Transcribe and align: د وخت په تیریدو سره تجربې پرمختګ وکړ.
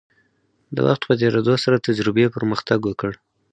د 0.75 0.77
وخت 0.87 1.01
په 1.07 1.13
تیریدو 1.19 1.53
سره 1.63 1.83
تجربې 1.87 2.25
پرمختګ 2.35 2.79
وکړ. 2.85 3.11